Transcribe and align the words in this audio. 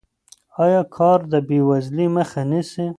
آیا 0.63 0.81
کار 0.95 1.19
د 1.31 1.33
بې 1.47 1.59
وزلۍ 1.69 2.07
مخه 2.15 2.41
نیسي؟ 2.49 2.85